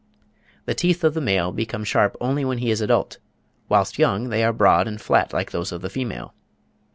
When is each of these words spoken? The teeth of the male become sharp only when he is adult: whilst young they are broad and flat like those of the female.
The 0.65 0.73
teeth 0.73 1.03
of 1.03 1.13
the 1.13 1.21
male 1.21 1.51
become 1.51 1.83
sharp 1.83 2.17
only 2.19 2.43
when 2.43 2.57
he 2.57 2.71
is 2.71 2.81
adult: 2.81 3.19
whilst 3.69 3.99
young 3.99 4.29
they 4.29 4.43
are 4.43 4.51
broad 4.51 4.87
and 4.87 4.99
flat 4.99 5.31
like 5.31 5.51
those 5.51 5.71
of 5.71 5.81
the 5.81 5.91
female. 5.91 6.33